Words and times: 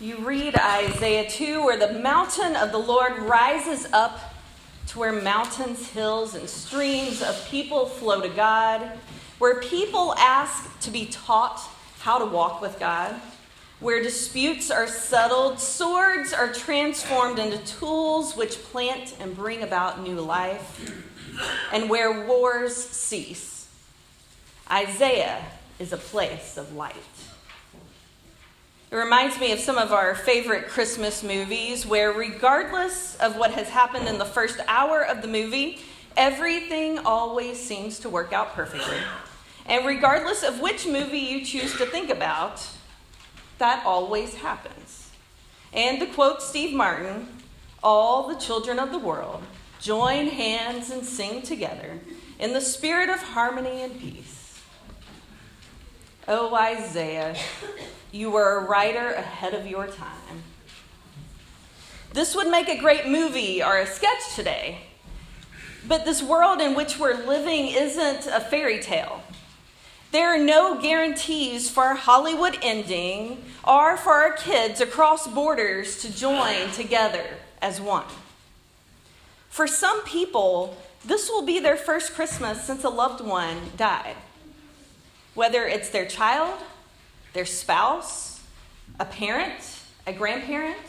You 0.00 0.18
read 0.18 0.54
Isaiah 0.54 1.28
2, 1.28 1.64
where 1.64 1.76
the 1.76 1.98
mountain 1.98 2.54
of 2.54 2.70
the 2.70 2.78
Lord 2.78 3.18
rises 3.18 3.84
up 3.92 4.32
to 4.88 4.98
where 5.00 5.10
mountains, 5.10 5.90
hills, 5.90 6.36
and 6.36 6.48
streams 6.48 7.20
of 7.20 7.48
people 7.48 7.86
flow 7.86 8.20
to 8.20 8.28
God, 8.28 8.92
where 9.38 9.60
people 9.60 10.14
ask 10.14 10.78
to 10.82 10.92
be 10.92 11.06
taught 11.06 11.60
how 11.98 12.20
to 12.20 12.26
walk 12.26 12.60
with 12.60 12.78
God, 12.78 13.12
where 13.80 14.00
disputes 14.00 14.70
are 14.70 14.86
settled, 14.86 15.58
swords 15.58 16.32
are 16.32 16.52
transformed 16.52 17.40
into 17.40 17.58
tools 17.66 18.36
which 18.36 18.62
plant 18.66 19.16
and 19.18 19.34
bring 19.34 19.64
about 19.64 20.00
new 20.00 20.20
life, 20.20 20.94
and 21.72 21.90
where 21.90 22.24
wars 22.24 22.76
cease. 22.76 23.68
Isaiah 24.70 25.44
is 25.80 25.92
a 25.92 25.96
place 25.96 26.56
of 26.56 26.72
light. 26.72 26.94
It 28.90 28.96
reminds 28.96 29.38
me 29.38 29.52
of 29.52 29.60
some 29.60 29.76
of 29.76 29.92
our 29.92 30.14
favorite 30.14 30.68
Christmas 30.68 31.22
movies 31.22 31.84
where, 31.84 32.10
regardless 32.10 33.16
of 33.16 33.36
what 33.36 33.50
has 33.50 33.68
happened 33.68 34.08
in 34.08 34.16
the 34.16 34.24
first 34.24 34.60
hour 34.66 35.04
of 35.04 35.20
the 35.20 35.28
movie, 35.28 35.80
everything 36.16 36.98
always 37.00 37.60
seems 37.62 37.98
to 37.98 38.08
work 38.08 38.32
out 38.32 38.54
perfectly. 38.54 38.96
And 39.66 39.84
regardless 39.86 40.42
of 40.42 40.60
which 40.60 40.86
movie 40.86 41.18
you 41.18 41.44
choose 41.44 41.76
to 41.76 41.84
think 41.84 42.08
about, 42.08 42.66
that 43.58 43.84
always 43.84 44.36
happens. 44.36 45.10
And 45.74 46.00
to 46.00 46.06
quote 46.06 46.40
Steve 46.40 46.74
Martin, 46.74 47.28
all 47.82 48.26
the 48.26 48.40
children 48.40 48.78
of 48.78 48.90
the 48.90 48.98
world 48.98 49.42
join 49.80 50.28
hands 50.28 50.88
and 50.88 51.04
sing 51.04 51.42
together 51.42 52.00
in 52.38 52.54
the 52.54 52.60
spirit 52.62 53.10
of 53.10 53.18
harmony 53.22 53.82
and 53.82 54.00
peace. 54.00 54.37
Oh, 56.30 56.54
Isaiah, 56.54 57.34
you 58.12 58.30
were 58.30 58.58
a 58.58 58.64
writer 58.64 59.12
ahead 59.12 59.54
of 59.54 59.66
your 59.66 59.86
time. 59.86 60.42
This 62.12 62.36
would 62.36 62.48
make 62.48 62.68
a 62.68 62.76
great 62.76 63.06
movie 63.06 63.62
or 63.62 63.78
a 63.78 63.86
sketch 63.86 64.34
today. 64.34 64.80
But 65.86 66.04
this 66.04 66.22
world 66.22 66.60
in 66.60 66.74
which 66.74 66.98
we're 66.98 67.14
living 67.14 67.68
isn't 67.68 68.26
a 68.26 68.40
fairy 68.40 68.78
tale. 68.78 69.22
There 70.12 70.28
are 70.28 70.38
no 70.38 70.78
guarantees 70.78 71.70
for 71.70 71.92
a 71.92 71.96
Hollywood 71.96 72.58
ending 72.60 73.42
or 73.64 73.96
for 73.96 74.12
our 74.12 74.32
kids 74.32 74.82
across 74.82 75.26
borders 75.26 76.02
to 76.02 76.14
join 76.14 76.70
together 76.72 77.24
as 77.62 77.80
one. 77.80 78.04
For 79.48 79.66
some 79.66 80.04
people, 80.04 80.76
this 81.06 81.30
will 81.30 81.46
be 81.46 81.58
their 81.58 81.76
first 81.78 82.12
Christmas 82.12 82.64
since 82.64 82.84
a 82.84 82.90
loved 82.90 83.24
one 83.24 83.56
died. 83.78 84.16
Whether 85.38 85.66
it's 85.66 85.90
their 85.90 86.04
child, 86.04 86.58
their 87.32 87.44
spouse, 87.44 88.42
a 88.98 89.04
parent, 89.04 89.84
a 90.04 90.12
grandparent, 90.12 90.84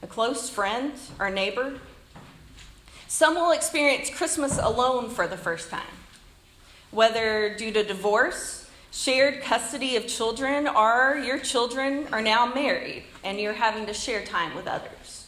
a 0.00 0.06
close 0.06 0.48
friend, 0.48 0.94
or 1.18 1.28
neighbor. 1.28 1.74
Some 3.06 3.34
will 3.34 3.50
experience 3.52 4.08
Christmas 4.08 4.56
alone 4.56 5.10
for 5.10 5.28
the 5.28 5.36
first 5.36 5.68
time, 5.68 5.94
whether 6.90 7.54
due 7.54 7.70
to 7.70 7.84
divorce, 7.84 8.66
shared 8.90 9.42
custody 9.42 9.96
of 9.96 10.06
children, 10.06 10.66
or 10.66 11.20
your 11.22 11.38
children 11.38 12.06
are 12.12 12.22
now 12.22 12.46
married 12.46 13.02
and 13.22 13.38
you're 13.38 13.52
having 13.52 13.84
to 13.84 13.92
share 13.92 14.24
time 14.24 14.54
with 14.54 14.66
others. 14.66 15.26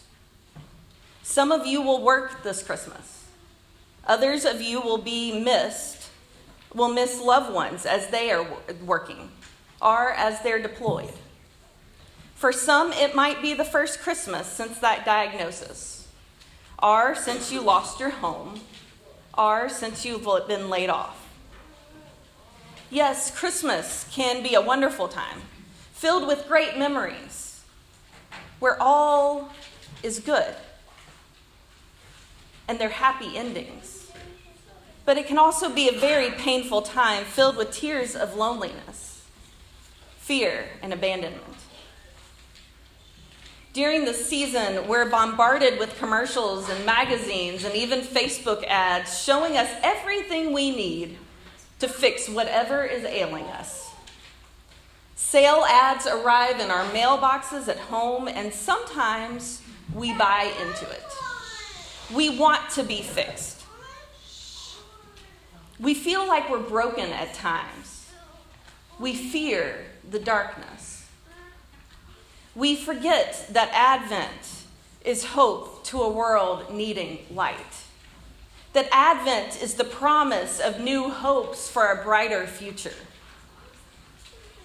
Some 1.23 1.53
of 1.53 1.67
you 1.67 1.83
will 1.83 2.01
work 2.01 2.43
this 2.43 2.62
Christmas. 2.62 3.27
Others 4.06 4.47
of 4.47 4.62
you 4.62 4.81
will 4.81 4.97
be 4.97 5.39
missed, 5.39 6.03
will 6.75 6.89
miss 6.89 7.20
loved 7.20 7.53
ones 7.53 7.86
as 7.86 8.08
they 8.08 8.30
are 8.30 8.47
working 8.84 9.30
or 9.80 10.12
as 10.12 10.41
they're 10.42 10.62
deployed. 10.62 11.12
For 12.34 12.53
some, 12.53 12.92
it 12.92 13.14
might 13.14 13.41
be 13.41 13.55
the 13.55 13.64
first 13.64 14.00
Christmas 14.00 14.47
since 14.47 14.78
that 14.78 15.05
diagnosis, 15.05 16.08
or 16.83 17.14
since 17.14 17.53
you 17.53 17.61
lost 17.61 18.00
your 18.00 18.11
home, 18.11 18.61
or 19.37 19.69
since 19.69 20.04
you've 20.04 20.28
been 20.49 20.69
laid 20.69 20.91
off. 20.91 21.28
Yes, 22.91 23.31
Christmas 23.37 24.06
can 24.12 24.43
be 24.43 24.54
a 24.54 24.60
wonderful 24.60 25.09
time, 25.09 25.43
filled 25.93 26.26
with 26.26 26.49
great 26.49 26.76
memories, 26.76 27.62
where 28.59 28.76
all 28.81 29.50
is 30.03 30.19
good 30.19 30.54
and 32.69 32.78
they're 32.78 32.88
happy 32.88 33.37
endings. 33.37 34.03
But 35.04 35.19
it 35.19 35.26
can 35.26 35.38
also 35.38 35.69
be 35.69 35.88
a 35.88 35.98
very 35.98 36.31
painful 36.31 36.82
time 36.82 37.25
filled 37.25 37.56
with 37.56 37.72
tears 37.72 38.16
of 38.16 38.37
loneliness 38.37 39.15
fear, 40.25 40.65
and 40.81 40.94
abandonment. 40.94 41.42
During 43.75 44.06
the 44.06 44.14
season, 44.14 44.88
we're 44.88 45.10
bombarded 45.10 45.78
with 45.78 45.98
commercials 45.98 46.70
and 46.70 46.87
magazines 46.87 47.62
and 47.62 47.75
even 47.75 48.00
Facebook 48.00 48.64
ads 48.66 49.22
showing 49.22 49.59
us 49.59 49.69
everything 49.82 50.54
we 50.54 50.70
need 50.70 51.19
to 51.81 51.88
fix 51.88 52.26
whatever 52.26 52.87
is 52.87 53.04
ailing 53.04 53.44
us. 53.44 53.93
Sale 55.14 55.66
ads 55.69 56.06
arrive 56.06 56.59
in 56.59 56.70
our 56.70 56.87
mailboxes 56.87 57.69
at 57.69 57.76
home, 57.76 58.26
and 58.26 58.50
sometimes 58.50 59.60
we 59.94 60.14
buy 60.14 60.50
into 60.62 60.91
it. 60.91 61.04
We 62.14 62.31
want 62.31 62.70
to 62.70 62.82
be 62.82 63.03
fixed. 63.03 63.63
We 65.81 65.95
feel 65.95 66.27
like 66.27 66.49
we're 66.49 66.61
broken 66.61 67.11
at 67.11 67.35
times. 67.35 68.11
We 68.99 69.15
fear 69.15 69.87
the 70.09 70.21
darkness. 70.21 71.07
We 72.55 72.77
forget 72.77 73.47
that 73.51 73.71
Advent 73.73 74.65
is 75.05 75.25
hope 75.25 75.85
to 75.85 76.01
a 76.01 76.09
world 76.09 76.73
needing 76.73 77.27
light. 77.31 77.57
That 78.73 78.89
Advent 78.93 79.61
is 79.61 79.75
the 79.75 79.85
promise 79.85 80.61
of 80.61 80.81
new 80.81 81.09
hopes 81.11 81.69
for 81.69 81.89
a 81.89 82.03
brighter 82.03 82.47
future. 82.47 82.95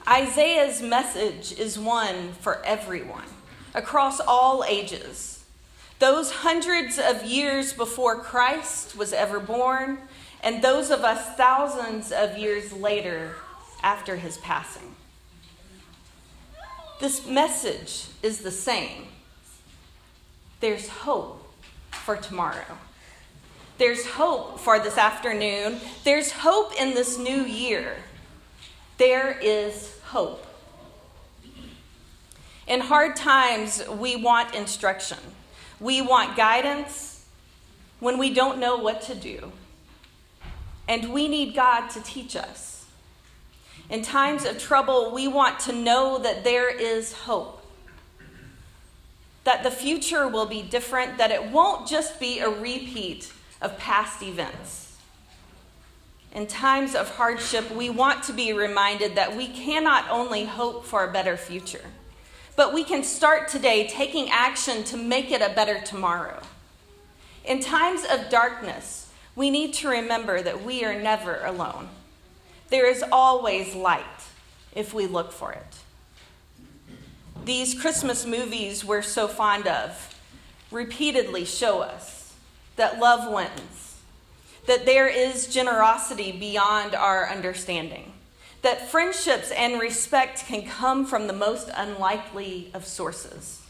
Isaiah's 0.07 0.81
message 0.81 1.57
is 1.59 1.77
one 1.77 2.33
for 2.33 2.63
everyone, 2.63 3.27
across 3.73 4.19
all 4.19 4.63
ages. 4.63 5.43
Those 5.99 6.31
hundreds 6.31 6.97
of 6.97 7.23
years 7.23 7.73
before 7.73 8.15
Christ 8.19 8.95
was 8.95 9.11
ever 9.13 9.39
born, 9.39 9.99
and 10.43 10.63
those 10.63 10.89
of 10.89 11.03
us 11.03 11.35
thousands 11.35 12.11
of 12.11 12.37
years 12.37 12.71
later 12.73 13.35
after 13.83 14.15
his 14.15 14.37
passing. 14.37 14.95
This 16.99 17.25
message 17.25 18.07
is 18.21 18.39
the 18.39 18.51
same. 18.51 19.07
There's 20.59 20.89
hope 20.89 21.53
for 21.91 22.17
tomorrow. 22.17 22.77
There's 23.77 24.05
hope 24.05 24.59
for 24.59 24.79
this 24.79 24.97
afternoon. 24.97 25.79
There's 26.03 26.31
hope 26.31 26.73
in 26.79 26.93
this 26.93 27.17
new 27.17 27.43
year. 27.43 27.95
There 28.97 29.39
is 29.41 29.97
hope. 30.03 30.45
In 32.67 32.81
hard 32.81 33.15
times, 33.15 33.81
we 33.87 34.17
want 34.17 34.53
instruction. 34.53 35.17
We 35.79 36.01
want 36.01 36.35
guidance 36.35 37.25
when 38.01 38.17
we 38.17 38.33
don't 38.33 38.59
know 38.59 38.75
what 38.75 39.01
to 39.03 39.15
do. 39.15 39.53
And 40.89 41.13
we 41.13 41.27
need 41.27 41.53
God 41.53 41.87
to 41.91 42.01
teach 42.01 42.35
us. 42.35 42.85
In 43.91 44.01
times 44.01 44.43
of 44.43 44.57
trouble, 44.57 45.11
we 45.13 45.27
want 45.27 45.59
to 45.61 45.71
know 45.71 46.17
that 46.17 46.43
there 46.43 46.67
is 46.67 47.13
hope, 47.13 47.63
that 49.43 49.61
the 49.61 49.69
future 49.69 50.27
will 50.27 50.47
be 50.47 50.63
different, 50.63 51.19
that 51.19 51.29
it 51.29 51.51
won't 51.51 51.87
just 51.87 52.19
be 52.19 52.39
a 52.39 52.49
repeat 52.49 53.31
of 53.61 53.77
past 53.77 54.23
events. 54.23 54.97
In 56.33 56.47
times 56.47 56.95
of 56.95 57.15
hardship, 57.17 57.69
we 57.69 57.91
want 57.91 58.23
to 58.23 58.33
be 58.33 58.51
reminded 58.51 59.13
that 59.13 59.37
we 59.37 59.47
cannot 59.47 60.09
only 60.09 60.45
hope 60.45 60.85
for 60.85 61.03
a 61.03 61.11
better 61.11 61.37
future, 61.37 61.85
but 62.55 62.73
we 62.73 62.83
can 62.83 63.03
start 63.03 63.47
today 63.47 63.87
taking 63.87 64.29
action 64.31 64.83
to 64.85 64.97
make 64.97 65.29
it 65.29 65.41
a 65.41 65.53
better 65.53 65.79
tomorrow. 65.81 66.41
In 67.45 67.59
times 67.59 68.05
of 68.11 68.29
darkness, 68.29 69.08
we 69.39 69.49
need 69.49 69.73
to 69.73 69.87
remember 69.87 70.41
that 70.41 70.65
we 70.65 70.83
are 70.83 70.99
never 70.99 71.41
alone. 71.45 71.87
There 72.67 72.85
is 72.85 73.01
always 73.09 73.73
light 73.73 74.03
if 74.75 74.93
we 74.93 75.07
look 75.07 75.31
for 75.31 75.53
it. 75.53 75.77
These 77.45 77.79
Christmas 77.79 78.25
movies 78.25 78.83
we're 78.83 79.01
so 79.01 79.29
fond 79.29 79.65
of 79.65 80.13
repeatedly 80.71 81.45
show 81.45 81.79
us 81.79 82.35
that 82.75 82.99
love 82.99 83.31
wins, 83.31 84.01
that 84.67 84.85
there 84.85 85.07
is 85.07 85.47
generosity 85.47 86.33
beyond 86.33 86.93
our 86.93 87.29
understanding, 87.29 88.11
that 88.61 88.91
friendships 88.91 89.51
and 89.51 89.79
respect 89.79 90.47
can 90.47 90.67
come 90.67 91.05
from 91.05 91.27
the 91.27 91.33
most 91.33 91.69
unlikely 91.77 92.71
of 92.73 92.85
sources. 92.85 93.61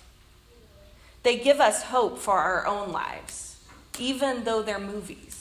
They 1.22 1.38
give 1.38 1.60
us 1.60 1.84
hope 1.84 2.18
for 2.18 2.40
our 2.40 2.66
own 2.66 2.92
lives, 2.92 3.64
even 4.00 4.46
though 4.46 4.64
they're 4.64 4.80
movies. 4.80 5.39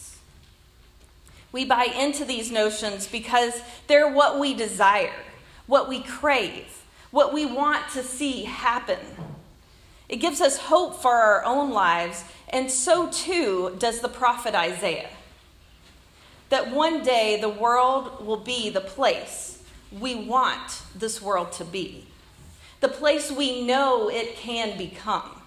We 1.50 1.64
buy 1.64 1.84
into 1.84 2.24
these 2.24 2.50
notions 2.50 3.06
because 3.06 3.62
they're 3.86 4.12
what 4.12 4.38
we 4.38 4.54
desire, 4.54 5.24
what 5.66 5.88
we 5.88 6.02
crave, 6.02 6.84
what 7.10 7.32
we 7.32 7.46
want 7.46 7.88
to 7.90 8.02
see 8.02 8.44
happen. 8.44 8.98
It 10.08 10.16
gives 10.16 10.40
us 10.40 10.58
hope 10.58 11.00
for 11.00 11.12
our 11.12 11.44
own 11.44 11.70
lives, 11.70 12.24
and 12.50 12.70
so 12.70 13.10
too 13.10 13.76
does 13.78 14.00
the 14.00 14.08
prophet 14.08 14.54
Isaiah. 14.54 15.10
That 16.50 16.70
one 16.70 17.02
day 17.02 17.38
the 17.40 17.48
world 17.48 18.24
will 18.24 18.38
be 18.38 18.70
the 18.70 18.80
place 18.80 19.62
we 19.92 20.14
want 20.14 20.82
this 20.94 21.20
world 21.20 21.52
to 21.52 21.64
be, 21.64 22.06
the 22.80 22.88
place 22.88 23.30
we 23.30 23.64
know 23.64 24.08
it 24.08 24.36
can 24.36 24.76
become. 24.76 25.42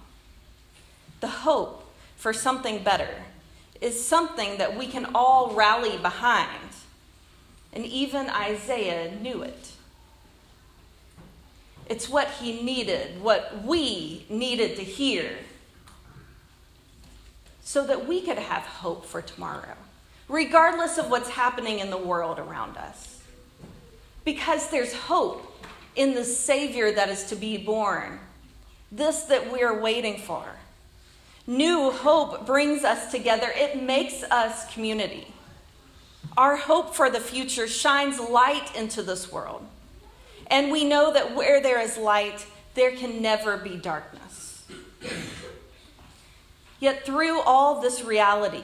The 1.22 1.28
hope 1.28 1.92
for 2.18 2.34
something 2.34 2.84
better 2.84 3.10
is 3.82 4.06
something 4.06 4.60
that 4.60 4.78
we 4.78 4.88
can 4.88 5.08
all 5.16 5.54
rally 5.54 5.98
behind, 5.98 6.70
and 7.74 7.86
even 7.86 8.30
Isaiah 8.30 9.12
knew 9.20 9.42
it. 9.42 9.72
It's 11.88 12.08
what 12.08 12.30
he 12.30 12.62
needed, 12.62 13.22
what 13.22 13.66
we 13.66 14.26
needed 14.30 14.78
to 14.78 14.84
hear, 14.84 15.32
so 17.64 17.86
that 17.88 18.08
we 18.08 18.22
could 18.22 18.38
have 18.38 18.64
hope 18.64 19.06
for 19.06 19.22
tomorrow, 19.22 19.76
regardless 20.30 20.98
of 20.98 21.10
what's 21.10 21.30
happening 21.30 21.80
in 21.80 21.90
the 21.90 21.98
world 21.98 22.38
around 22.38 22.78
us. 22.78 23.22
Because 24.24 24.70
there's 24.70 24.94
hope 24.94 25.66
in 25.96 26.14
the 26.14 26.24
Savior 26.24 26.92
that 26.92 27.10
is 27.10 27.26
to 27.26 27.36
be 27.36 27.58
born, 27.58 28.20
this 28.92 29.24
that 29.24 29.52
we're 29.52 29.82
waiting 29.82 30.20
for. 30.20 30.44
New 31.48 31.92
hope 31.92 32.46
brings 32.46 32.84
us 32.84 33.12
together, 33.12 33.52
it 33.56 33.82
makes 33.82 34.24
us 34.24 34.72
community. 34.74 35.28
Our 36.38 36.56
hope 36.56 36.96
for 36.96 37.10
the 37.10 37.20
future 37.20 37.68
shines 37.68 38.20
light 38.20 38.76
into 38.76 39.02
this 39.04 39.32
world. 39.32 39.66
And 40.48 40.72
we 40.72 40.84
know 40.84 41.14
that 41.14 41.36
where 41.36 41.62
there 41.62 41.80
is 41.80 41.98
light, 41.98 42.46
there 42.74 42.92
can 42.92 43.22
never 43.22 43.58
be 43.58 43.76
darkness. 43.78 44.66
Yet, 46.80 47.06
through 47.06 47.42
all 47.42 47.80
this 47.80 48.04
reality 48.04 48.64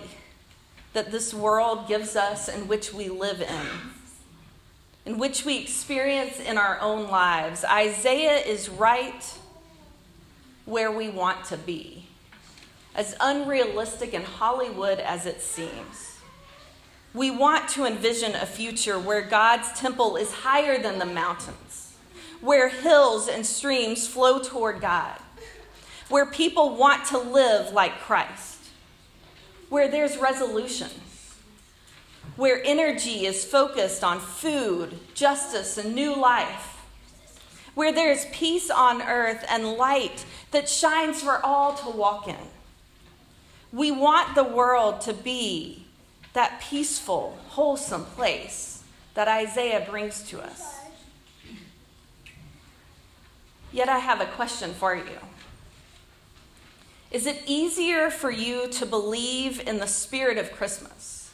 that 0.94 1.12
this 1.12 1.34
world 1.34 1.88
gives 1.88 2.16
us 2.16 2.48
and 2.48 2.68
which 2.68 2.92
we 2.92 3.10
live 3.10 3.42
in, 3.42 3.68
in 5.06 5.20
which 5.20 5.46
we 5.46 5.60
experience 5.60 6.40
in 6.40 6.58
our 6.58 6.80
own 6.82 7.10
lives, 7.10 7.64
Isaiah 7.64 8.40
is 8.40 8.70
right 8.70 9.38
where 10.66 10.92
we 10.92 11.10
want 11.10 11.46
to 11.46 11.58
be, 11.58 12.07
as 12.98 13.16
unrealistic 13.22 14.16
in 14.16 14.24
Hollywood 14.24 15.00
as 15.00 15.28
it 15.28 15.40
seems. 15.40 16.18
We 17.14 17.30
want 17.30 17.70
to 17.70 17.86
envision 17.86 18.36
a 18.36 18.46
future 18.46 19.00
where 19.00 19.22
God's 19.22 19.72
temple 19.80 20.18
is 20.18 20.34
higher 20.34 20.82
than 20.82 20.98
the 20.98 21.06
mountains, 21.06 21.96
where 22.42 22.70
hills 22.70 23.28
and 23.30 23.46
streams 23.46 24.08
flow 24.08 24.40
toward 24.40 24.82
God, 24.82 25.20
where 26.10 26.26
people 26.26 26.76
want 26.76 27.06
to 27.06 27.20
live 27.20 27.72
like 27.72 28.00
Christ, 28.00 28.58
where 29.70 29.88
there's 29.88 30.18
resolution, 30.18 30.90
where 32.36 32.62
energy 32.66 33.26
is 33.26 33.46
focused 33.46 34.04
on 34.04 34.20
food, 34.20 34.98
justice, 35.14 35.78
and 35.78 35.94
new 35.94 36.16
life, 36.16 36.86
where 37.76 37.92
there 37.92 38.12
is 38.12 38.26
peace 38.32 38.72
on 38.72 39.04
earth 39.04 39.46
and 39.50 39.74
light 39.74 40.26
that 40.50 40.68
shines 40.68 41.22
for 41.22 41.44
all 41.46 41.74
to 41.76 41.90
walk 41.90 42.28
in. 42.28 42.36
We 43.72 43.92
want 43.92 44.36
the 44.36 44.44
world 44.44 45.02
to 45.02 45.14
be 45.14 45.86
that 46.34 46.62
peaceful, 46.62 47.38
wholesome 47.50 48.06
place 48.06 48.84
that 49.14 49.28
Isaiah 49.28 49.86
brings 49.90 50.24
to 50.30 50.42
us. 50.42 50.76
Yet 53.72 53.90
I 53.90 54.00
have 54.00 54.22
a 54.22 54.26
question 54.26 54.74
for 54.74 54.96
you. 54.96 55.18
Is 57.12 57.26
it 57.26 57.42
easier 57.46 58.10
for 58.10 58.30
you 58.30 58.68
to 58.70 58.86
believe 58.86 59.60
in 59.68 59.80
the 59.80 59.88
spirit 59.88 60.38
of 60.38 60.52
Christmas, 60.52 61.32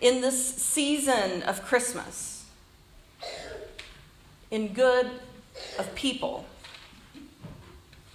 in 0.00 0.20
this 0.20 0.54
season 0.56 1.42
of 1.42 1.62
Christmas, 1.64 2.46
in 4.50 4.72
good 4.72 5.10
of 5.78 5.94
people, 5.94 6.46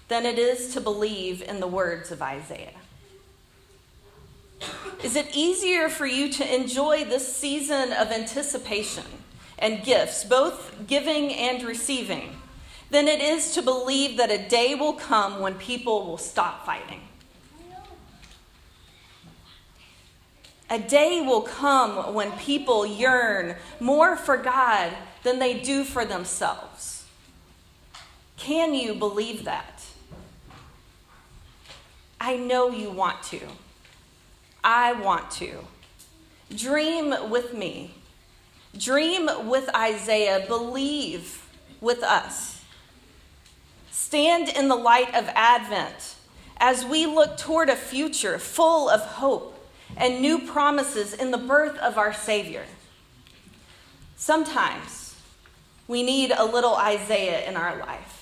than 0.07 0.25
it 0.25 0.39
is 0.39 0.73
to 0.73 0.81
believe 0.81 1.41
in 1.41 1.59
the 1.59 1.67
words 1.67 2.11
of 2.11 2.21
Isaiah? 2.21 2.80
Is 5.03 5.15
it 5.15 5.29
easier 5.33 5.89
for 5.89 6.05
you 6.05 6.29
to 6.33 6.55
enjoy 6.55 7.05
this 7.05 7.35
season 7.35 7.91
of 7.91 8.11
anticipation 8.11 9.05
and 9.57 9.83
gifts, 9.83 10.23
both 10.23 10.87
giving 10.87 11.33
and 11.33 11.63
receiving, 11.63 12.35
than 12.89 13.07
it 13.07 13.21
is 13.21 13.53
to 13.53 13.61
believe 13.61 14.17
that 14.17 14.29
a 14.29 14.37
day 14.49 14.75
will 14.75 14.93
come 14.93 15.39
when 15.39 15.55
people 15.55 16.05
will 16.05 16.17
stop 16.17 16.65
fighting? 16.65 17.01
A 20.69 20.79
day 20.79 21.19
will 21.19 21.41
come 21.41 22.13
when 22.13 22.31
people 22.33 22.85
yearn 22.85 23.55
more 23.79 24.15
for 24.15 24.37
God 24.37 24.93
than 25.23 25.39
they 25.39 25.59
do 25.59 25.83
for 25.83 26.05
themselves. 26.05 27.05
Can 28.37 28.73
you 28.73 28.93
believe 28.93 29.43
that? 29.43 29.83
I 32.21 32.37
know 32.37 32.69
you 32.69 32.89
want 32.89 33.21
to. 33.23 33.39
I 34.63 34.93
want 34.93 35.31
to. 35.31 35.65
Dream 36.55 37.29
with 37.29 37.53
me. 37.53 37.95
Dream 38.77 39.29
with 39.49 39.73
Isaiah. 39.75 40.45
Believe 40.47 41.47
with 41.79 42.03
us. 42.03 42.63
Stand 43.89 44.49
in 44.49 44.67
the 44.67 44.75
light 44.75 45.13
of 45.15 45.29
Advent 45.29 46.15
as 46.57 46.85
we 46.85 47.05
look 47.05 47.37
toward 47.37 47.69
a 47.69 47.75
future 47.75 48.37
full 48.37 48.89
of 48.89 49.01
hope 49.01 49.57
and 49.97 50.21
new 50.21 50.39
promises 50.39 51.13
in 51.13 51.31
the 51.31 51.37
birth 51.37 51.77
of 51.79 51.97
our 51.97 52.13
Savior. 52.13 52.65
Sometimes 54.15 55.15
we 55.87 56.03
need 56.03 56.31
a 56.31 56.45
little 56.45 56.75
Isaiah 56.75 57.47
in 57.49 57.57
our 57.57 57.77
life, 57.77 58.20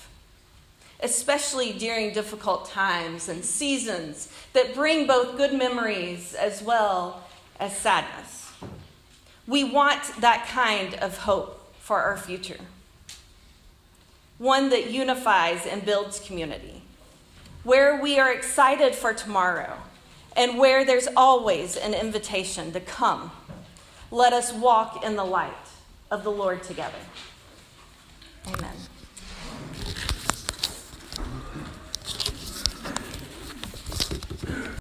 especially 1.02 1.72
during 1.72 2.12
difficult 2.12 2.68
times 2.68 3.28
and 3.28 3.44
seasons 3.44 4.28
that 4.52 4.74
bring 4.74 5.06
both 5.06 5.36
good 5.36 5.54
memories 5.54 6.34
as 6.34 6.62
well 6.62 7.24
as 7.58 7.76
sadness. 7.76 8.52
We 9.46 9.64
want 9.64 10.20
that 10.20 10.46
kind 10.46 10.94
of 10.94 11.18
hope 11.18 11.74
for 11.80 12.00
our 12.00 12.16
future, 12.16 12.60
one 14.38 14.70
that 14.70 14.90
unifies 14.90 15.66
and 15.66 15.84
builds 15.84 16.20
community, 16.20 16.82
where 17.64 18.00
we 18.00 18.18
are 18.18 18.32
excited 18.32 18.94
for 18.94 19.12
tomorrow 19.12 19.76
and 20.36 20.58
where 20.58 20.84
there's 20.84 21.08
always 21.16 21.76
an 21.76 21.94
invitation 21.94 22.72
to 22.72 22.80
come. 22.80 23.30
Let 24.10 24.32
us 24.32 24.52
walk 24.52 25.04
in 25.04 25.16
the 25.16 25.24
light 25.24 25.52
of 26.10 26.24
the 26.24 26.30
Lord 26.30 26.62
together. 26.62 26.98
Amen. 28.46 28.74